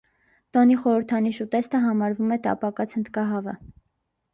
Տոնի 0.55 0.77
խորհրդանիշ 0.85 1.43
ուտեստը 1.47 1.85
համարվում 1.85 2.35
է 2.39 2.41
տապակած 2.51 3.01
հնդկահավը։ 3.01 3.61